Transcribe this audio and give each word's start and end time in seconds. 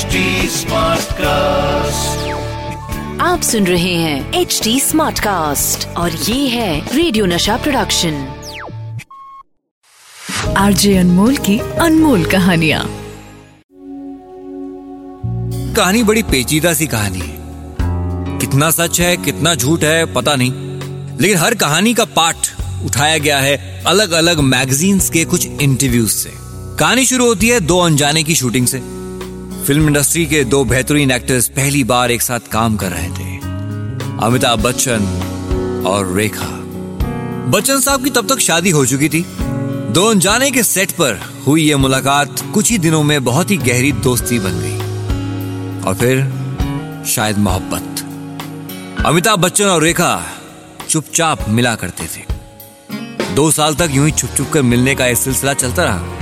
HD 0.00 0.06
cast 1.12 2.28
आप 3.20 3.40
सुन 3.42 3.66
रहे 3.66 3.94
हैं 3.94 4.32
एच 4.32 4.60
डी 4.64 4.80
स्मार्ट 4.80 5.20
कास्ट 5.20 5.88
और 5.88 6.12
ये 6.12 6.48
है 6.48 6.96
रेडियो 6.96 7.26
नशा 7.26 7.56
प्रोडक्शन 7.56 8.12
आरजे 10.56 10.96
अनमोल 10.96 11.36
की 11.36 11.58
अनमोल 11.58 12.24
कहानिया। 12.24 12.84
कहानी 15.74 16.02
बड़ी 16.02 16.22
पेचीदा 16.22 16.74
सी 16.74 16.86
कहानी 16.86 17.18
है। 17.18 17.36
कितना 18.38 18.70
सच 18.70 19.00
है 19.00 19.16
कितना 19.16 19.54
झूठ 19.54 19.82
है 19.82 20.14
पता 20.14 20.36
नहीं। 20.36 20.52
लेकिन 21.20 21.38
हर 21.38 21.54
कहानी 21.54 21.94
का 21.94 22.04
पार्ट 22.04 22.54
उठाया 22.84 23.18
गया 23.18 23.38
है 23.38 23.84
अलग 23.86 24.10
अलग 24.10 24.38
मैगजीन्स 24.38 25.10
के 25.10 25.24
कुछ 25.24 25.46
इंटरव्यूज़ 25.46 26.12
से। 26.12 26.32
कहानी 26.78 27.06
शुरू 27.06 27.26
होती 27.26 27.48
है 27.48 27.60
दो 27.60 27.78
अनजाने 27.78 28.22
की 28.22 28.34
शूटिंग 28.34 28.66
से। 28.66 29.00
फ़िल्म 29.66 29.86
इंडस्ट्री 29.86 30.26
के 30.26 30.44
दो 30.44 30.64
बेहतरीन 30.64 31.10
एक्टर्स 31.10 31.48
पहली 31.48 31.84
बार 31.84 32.10
एक 32.10 32.22
साथ 32.22 32.40
काम 32.52 32.76
कर 32.76 32.90
रहे 32.90 33.08
थे। 33.08 33.36
अमिताभ 34.22 34.60
बच्चन 34.62 35.02
और 35.86 36.12
रेखा। 36.12 36.46
बच्चन 37.50 37.80
साहब 37.80 38.04
की 38.04 38.10
तब 38.10 38.28
तक 38.28 38.40
शादी 38.40 38.70
हो 38.70 38.86
चुकी 38.86 39.08
थी। 39.08 39.26
दो 39.90 40.10
अनजाने 40.10 40.50
के 40.50 40.62
सेट 40.62 40.90
पर 40.90 41.42
हुई 41.46 41.62
ये 41.62 41.76
मुलाकात 41.76 42.40
कुछ 42.54 42.70
ही 42.70 42.78
दिनों 42.78 43.02
में 43.02 43.24
बहुत 43.24 43.50
ही 43.50 43.56
गहरी 43.56 43.92
दोस्ती 43.92 44.38
बन 44.38 44.52
गई। 44.54 44.76
और 45.88 45.94
फिर 45.94 46.24
शायद 47.06 47.38
मोहब्बत। 47.38 48.04
अमिताभ 49.06 49.38
बच्चन 49.38 49.64
और 49.64 49.82
रेखा 49.82 50.26
चुपचाप 50.88 51.48
मिला 51.48 51.74
करते 51.74 52.04
थे। 52.04 52.22
दो 53.34 53.50
साल 53.50 53.74
तक 53.74 53.88
यूँ 53.90 54.06
ही 54.06 54.12
छुप 54.12 54.30
छुप 54.36 54.50
कर 54.50 54.62
मिलने 54.62 54.94
का 54.94 55.06
यह 55.06 55.14
सिलसिला 55.14 55.54
चलता 55.54 55.84
रहा। 55.84 56.16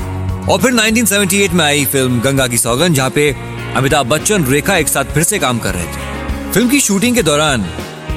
और 0.50 0.60
फिर 0.60 0.72
1978 0.72 1.52
में 1.52 1.64
आई 1.64 1.84
फ़िल्म 1.84 2.20
गंगा 2.20 2.46
की 2.48 2.58
सौगन 2.58 2.94
जहाँ 2.94 3.10
पे 3.10 3.30
अमिताभ 3.76 4.06
बच्चन 4.06 4.44
रेखा 4.44 4.76
एक 4.76 4.88
साथ 4.88 5.04
फिर 5.04 5.22
से 5.22 5.38
काम 5.38 5.58
कर 5.58 5.74
रहे 5.74 5.84
थे। 5.84 6.52
फ़िल्म 6.52 6.68
की 6.68 6.80
शूटिंग 6.80 7.16
के 7.16 7.22
दौरान 7.22 7.64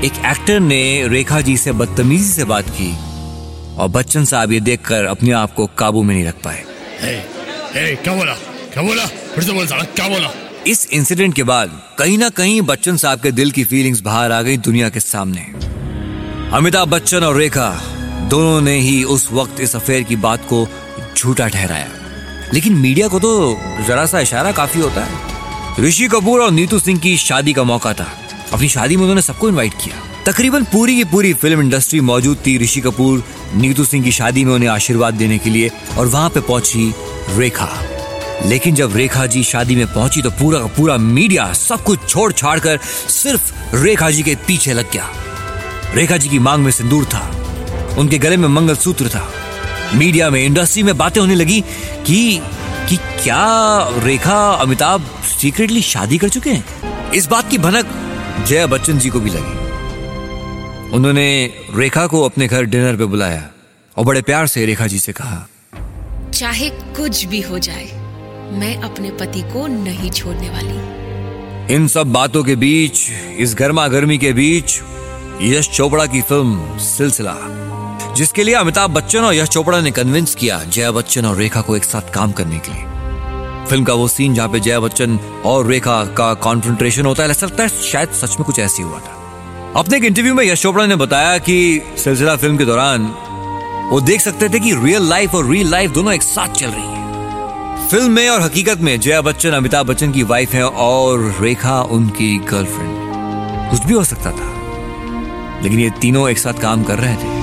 एक 0.06 0.14
एक्टर 0.26 0.59
ने 0.59 1.08
रेखा 1.08 1.42
जी 1.42 1.58
से 1.58 1.72
बदतमीजी 1.72 2.24
से 2.24 2.44
बात 2.44 2.70
की 2.70 2.92
और 3.76 3.88
बच्चन 3.90 4.26
साहब 4.26 4.52
ये 4.52 4.59
देखकर 4.59 5.06
अपने 5.06 5.32
आप 5.32 5.54
को 5.54 5.66
काबू 5.78 6.04
में 6.04 6.16
नहीं 6.16 6.26
रख 6.26 6.42
पाए। 6.44 6.64
क्या 7.76 8.14
बोला? 8.14 8.34
क्या 8.74 8.84
बोला? 8.84 9.06
फिर 9.06 9.44
से 9.44 9.52
बोल 9.52 9.68
साला 9.68 9.84
क्या 9.84 10.08
बोला? 10.08 10.30
इस 10.68 10.88
इंसिडेंट 10.94 11.36
के 11.36 11.44
बाद 11.44 11.82
कहीं 12.00 12.18
ना 12.18 12.30
कहीं 12.30 12.62
बच्चन 12.62 12.98
साहब 12.98 13.20
के 13.20 13.32
दिल 13.32 13.52
की 13.52 13.64
फीलिंग्स 13.64 14.02
बाहर 14.02 14.32
आ 14.32 14.42
गई 14.42 14.58
दुनिया 14.59 14.90
के 14.90 15.00
सामने। 15.00 15.42
अमिताभ 16.58 16.88
बच्चन 16.88 17.24
और 17.24 17.38
रेखा 17.38 17.70
दोनों 18.30 18.62
ने 18.62 18.80
ही 18.80 19.04
उस 19.04 19.28
वक्त 19.32 19.59
इस 19.62 19.76
अफेयर 19.76 20.04
की 20.04 20.16
बात 20.16 20.46
को 20.46 20.68
झूठा 21.18 21.48
ठहराया। 21.48 21.90
लेकिन 22.54 22.74
मीडिया 22.74 23.08
को 23.08 23.20
तो 23.20 23.60
जरा 23.88 24.06
सा 24.06 24.20
इशारा 24.20 24.52
काफ़ी 24.52 24.82
होता 24.82 25.04
है। 25.04 25.30
ऋषि 25.80 26.08
कपूर 26.08 26.42
और 26.42 26.52
नीतू 26.52 26.80
सिंह 26.80 27.00
की 27.00 27.18
शादी 27.18 27.54
का 27.54 27.64
मौका 27.64 27.94
था। 27.94 28.08
अपनी 28.54 28.70
शादी 28.70 28.96
में 28.96 29.04
उन्होंने 29.04 29.22
सबको 29.22 29.50
इनवाइट 29.50 29.74
किया। 29.74 30.02
तकरीबन 30.26 30.64
पूरी 30.64 30.96
की 30.96 31.04
पूरी 31.04 31.34
फ़िल्म 31.34 31.62
इंडस्ट्री 31.62 32.00
मौजूद 32.00 32.38
थी 32.38 32.58
ऋषि 32.58 32.82
कपूर, 32.82 33.24
नीतू 33.56 33.86
सिंह 33.86 34.04
की 34.04 34.12
शादी 34.12 34.46
में 34.46 34.54
उन्हें 34.54 34.70
आशीर्वाद 34.70 35.14
देने 35.14 35.38
के 35.38 35.50
लिए 35.50 35.72
और 35.98 36.08
वहाँ 36.08 36.30
पे 36.30 36.40
पहुँची 36.40 36.94
रेखा। 37.30 37.70
लेकिन 38.46 38.76
जब 38.76 38.96
रेखा 38.96 39.26
जी 39.26 39.44
शादी 39.44 39.76
में 39.76 39.88
पहुँची 39.88 40.22
तो 40.22 40.30
पूरा 40.30 40.60
का 40.60 40.66
पूरा 40.66 40.98
मीडिया 40.98 41.54
सब 41.54 41.84
कुछ 41.84 42.10
छोड़ 42.10 42.32
छाड़ 42.32 42.60
कर 42.60 42.80
सिर्फ़ 43.10 43.54
रेखा 43.76 44.10
जी 44.12 44.24
के 44.24 44.36
पीछे 44.36 44.74
लग 44.74 44.92
गया। 44.92 45.10
रेखा 45.96 46.18
जी 46.18 46.30
की 46.30 46.40
मांग 46.40 46.64
में 46.64 46.72
सिंदूर 46.72 47.06
था। 47.06 47.28
उनके 47.98 48.18
गले 48.18 48.38
में 48.38 48.48
मंगलसूत्र 48.48 49.10
था। 49.10 49.32
मीडिया 49.95 50.30
में 50.30 50.44
इंडस्ट्री 50.45 50.84
में 50.84 50.97
बातें 50.97 51.22
होने 51.22 51.36
लगी 51.36 51.61
कि 52.08 52.42
कि 52.89 52.97
क्या 52.97 53.88
रेखा 54.03 54.38
अमिताभ 54.52 55.02
सीक्रेटली 55.23 55.81
शादी 55.81 56.17
कर 56.17 56.30
चुके 56.30 56.50
हैं? 56.50 57.11
इस 57.11 57.28
बात 57.28 57.50
की 57.50 57.58
भनक 57.58 57.94
जया 58.47 58.67
बच्चन 58.67 59.00
जी 59.00 59.09
को 59.09 59.19
भी 59.19 59.30
लगी। 59.30 59.59
उन्होंने 60.96 61.53
रेखा 61.75 62.06
को 62.07 62.24
अपने 62.25 62.47
घर 62.47 62.63
डिनर 62.63 62.96
पे 62.96 63.06
बुलाया 63.06 63.50
और 63.97 64.06
बड़े 64.06 64.22
प्यार 64.22 64.47
से 64.47 64.66
रेखा 64.66 64.88
जी 64.88 65.00
से 65.00 65.12
कहा 65.12 65.47
चाहे 66.34 66.69
कुछ 66.69 67.25
भी 67.25 67.41
हो 67.41 67.59
जाए 67.59 67.85
मैं 68.51 68.75
अपने 68.81 69.12
पति 69.12 69.41
को 69.41 69.68
नहीं 69.68 70.12
छोड़ने 70.12 70.50
वाली। 70.50 71.75
इन 71.75 71.88
सब 71.88 72.12
बातों 72.13 72.44
के 72.44 72.56
बीच 72.56 73.09
इस 73.38 73.56
गर्मा 73.56 73.88
गर्मी 73.88 74.18
के 74.18 74.34
बीच 74.34 74.80
यश 75.41 75.69
चोपड़ा 75.69 76.06
की 76.06 76.22
फ़िल्म 76.22 76.78
सिलसिला। 76.78 77.35
जिसके 78.16 78.44
लिए 78.44 78.56
अमिताभ 78.56 78.90
बच्चन 78.90 79.20
और 79.20 79.34
यश 79.36 79.50
चोपड़ा 79.50 79.80
ने 79.82 79.92
कन्विंस 79.92 80.36
किया 80.36 80.64
जया 80.66 80.92
बच्चन 80.92 81.26
और 81.26 81.38
रेखा 81.38 81.62
को 81.62 81.76
एक 81.76 81.84
साथ 81.84 82.14
काम 82.14 82.32
करने 82.32 82.60
के 82.60 82.72
लिए। 82.72 82.86
फ़िल्म 83.70 83.84
का 83.84 83.94
वो 83.94 84.08
सीन 84.08 84.34
जहाँ 84.34 84.50
पे 84.50 84.60
जया 84.60 84.80
बच्चन 84.80 85.18
और 85.46 85.68
रेखा 85.68 86.04
का 86.16 86.34
कॉन्फ्रेंट्रेशन 86.44 87.06
होता 87.06 87.24
है, 87.24 87.30
ऐसा 87.30 87.46
लगता 87.46 87.64
है 87.64 87.70
शायद 87.82 88.10
सच 88.12 88.38
में 88.40 88.46
कुछ 88.46 88.60
ऐसी 88.60 88.84
हुआ 88.84 89.00
था। 89.00 89.18
अपने 89.76 89.98
एक 89.98 90.04
इंटरव्यू 90.04 90.34
में 90.34 90.44
यश 90.46 90.62
चोपड़ा 90.62 90.86
ने 90.86 90.96
बताया 90.96 91.38
कि 91.40 91.82
सिलसिला 91.98 92.36
फ़िल्म 92.36 92.58
के 92.58 92.66
दौरान 92.66 93.06
वो 93.92 94.00
देख 94.02 94.22
सकते 94.22 94.50
थे 94.50 94.60
कि 94.60 94.74
रियल 94.76 95.10
लाइफ 95.10 95.36
और 95.36 95.50
रियल 95.50 95.72
लाइफ 95.72 95.92
दोनों 95.92 96.14
एक 96.14 96.24
साथ 96.24 96.54
चल 96.54 96.68
रही 96.68 96.84
है। 96.84 97.88
फ़िल्म 97.90 98.12
में 98.12 98.30
और 98.30 98.42
हकीकत 98.42 98.80
में 98.80 99.00
जया 99.00 99.22
बच्चन, 99.22 99.52
अमिताभ 99.52 99.86
बच्चन 99.88 100.12
की 100.12 100.24
वाइफ 100.24 100.54
है 100.54 100.64
और 100.64 101.36
रेखा 101.42 101.82
उनकी 101.92 102.38
गर्लफ्रेंड 102.46 103.70
कुछ 103.72 103.86
भी 103.86 103.94
हो 103.94 104.04
सकता 104.04 104.32
था, 104.32 105.60
लेकिन 105.64 105.80
ये 105.80 105.90
तीनों 106.02 106.30
एक 106.30 106.38
साथ 106.38 106.62
काम 106.62 106.84
कर 106.84 107.00
रहे 107.00 107.16
थे। 107.16 107.41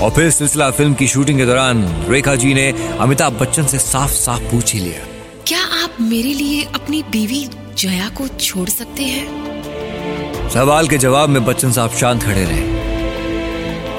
और 0.00 0.10
फिर 0.10 0.30
सिलसिला 0.30 0.70
फ़िल्म 0.70 0.94
की 0.94 1.08
शूटिंग 1.08 1.38
के 1.38 1.46
दौरान 1.46 2.06
रेखा 2.08 2.34
जी 2.34 2.54
ने 2.54 2.72
अमिताभ 3.00 3.32
बच्चन 3.32 3.66
से 3.66 3.78
साफ़ 3.78 4.10
साफ़ 4.10 4.42
पूछ 4.42 4.74
ही 4.74 4.80
लिया। 4.80 5.06
क्या 5.46 5.62
आप 5.84 5.96
मेरे 6.00 6.34
लिए 6.34 6.62
अपनी 6.64 7.02
बीवी 7.02 7.48
जया 7.78 8.08
को 8.08 8.28
छोड़ 8.28 8.68
सकते 8.68 9.02
हैं? 9.02 10.50
सवाल 10.50 10.88
के 10.88 10.98
जवाब 10.98 11.28
में 11.28 11.44
बच्चन 11.44 11.72
साहब 11.72 11.90
शांत 11.90 12.22
खड़े 12.22 12.44
रहे। 12.44 12.78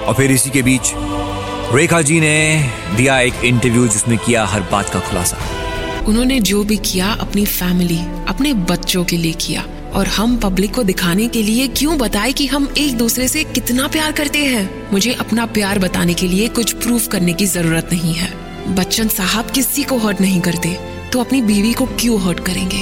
और 0.03 0.13
फिर 0.13 0.31
इसी 0.31 0.49
के 0.49 0.61
बीच 0.61 0.91
रेखा 1.73 2.01
जी 2.01 2.19
ने 2.19 2.69
दिया 2.95 3.19
एक 3.19 3.33
इंटरव्यू 3.45 3.87
जिसमें 3.87 4.17
किया 4.17 4.45
हर 4.45 4.61
बात 4.61 4.89
का 4.89 4.99
खुलासा। 4.99 5.37
उन्होंने 6.07 6.39
जो 6.39 6.63
भी 6.63 6.77
किया 6.77 7.11
अपनी 7.11 7.45
फैमिली 7.45 7.99
अपने 8.27 8.53
बच्चों 8.53 9.03
के 9.03 9.17
लिए 9.17 9.33
किया। 9.33 9.65
और 9.93 10.07
हम 10.07 10.37
पब्लिक 10.37 10.73
को 10.75 10.83
दिखाने 10.83 11.27
के 11.27 11.41
लिए 11.43 11.67
क्यों 11.67 11.97
बताए 11.97 12.31
कि 12.31 12.45
हम 12.47 12.67
एक 12.77 12.97
दूसरे 12.97 13.27
से 13.27 13.43
कितना 13.45 13.87
प्यार 13.87 14.11
करते 14.11 14.39
हैं? 14.39 14.91
मुझे 14.91 15.13
अपना 15.13 15.45
प्यार 15.47 15.79
बताने 15.79 16.13
के 16.13 16.27
लिए 16.27 16.47
कुछ 16.49 16.73
प्रूफ 16.73 17.07
करने 17.07 17.33
की 17.33 17.45
ज़रूरत 17.45 17.89
नहीं 17.91 18.13
है। 18.13 18.31
बच्चन 18.75 19.07
साहब 19.07 19.51
किसी 19.51 19.83
को 19.83 19.97
हर्ट 19.97 20.21
नहीं 20.21 20.41
करते 20.41 20.77
तो 21.13 21.19
अपनी 21.19 21.41
बीवी 21.41 21.73
को 21.73 21.85
क्यों 21.99 22.21
हर्ट 22.21 22.39
करेंगे? 22.39 22.81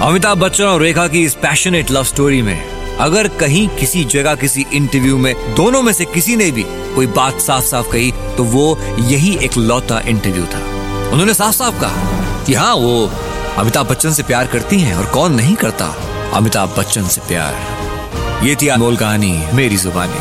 अमिताभ 0.00 0.38
बच्चन 0.38 0.64
और 0.64 0.82
रेखा 0.82 1.06
की 1.08 1.24
इस 1.24 1.34
पैशनेट 1.34 1.90
लव 1.90 2.04
स्टोरी 2.04 2.42
में, 2.42 2.58
अगर 2.98 3.28
कहीं 3.28 3.66
किसी 3.68 4.04
जगह, 4.04 4.34
किसी 4.34 4.66
इंटरव्यू 4.72 5.18
में 5.18 5.34
दोनों 5.54 5.82
में 5.82 5.92
से 5.92 6.04
किसी 6.04 6.36
ने 6.36 6.50
भी 6.50 6.64
कोई 6.94 7.06
बात 7.06 7.40
साफ़ 7.40 7.64
साफ़ 7.64 7.90
कही 7.92 8.10
तो 8.36 8.44
वो 8.44 8.78
यही 9.00 9.36
एक 9.36 9.56
लौता 9.56 10.00
इंटरव्यू 10.00 10.44
था। 10.44 10.64
उन्होंने 11.12 11.34
साफ़ 11.34 11.54
साफ़ 11.54 11.80
कहा 11.80 12.44
कि 12.44 12.54
हाँ 12.54 12.74
वो 12.74 13.10
अमिताभ 13.58 13.90
बच्चन 13.90 14.12
से 14.12 14.22
प्यार 14.22 14.46
करती 14.46 14.80
हैं 14.80 14.94
और 14.94 15.06
कौन 15.06 15.32
नहीं 15.32 15.54
करता? 15.54 15.86
अमिताभ 16.34 16.74
बच्चन 16.78 17.08
से 17.08 17.20
प्यार। 17.20 18.46
ये 18.46 18.56
थी 18.62 18.68
अनमोल 18.68 18.96
कहानी 18.96 19.42
मेरी 19.52 19.76
जुबानी। 19.76 20.20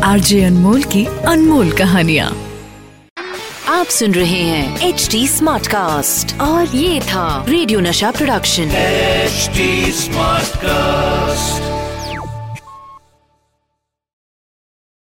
आरजे 0.00 0.44
अनमोल 0.44 0.82
की 0.82 1.06
अनमोल 1.06 1.72
कहानियाँ। 1.72 2.36
आप 3.68 3.86
सुन 3.86 4.14
रहे 4.14 4.42
हैं 4.42 4.80
एच 4.80 5.08
डी 5.10 5.28
स्मार्ट 5.28 5.66
कास्ट 5.66 6.40
और 6.40 6.66
ये 6.66 7.00
था 7.00 7.44
रेडियो 7.48 7.80
नशा 7.80 8.10
प्रोडक्शन। 8.10 8.70
HD 8.70 9.92
smart 9.92 10.48
Smartcast. 10.48 11.77